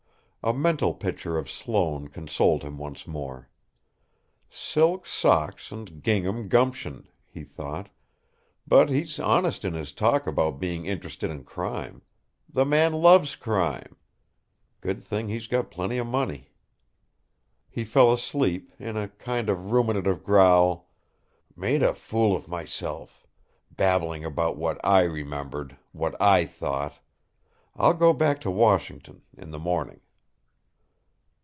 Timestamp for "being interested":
10.59-11.29